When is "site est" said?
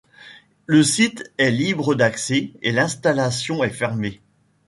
0.81-1.51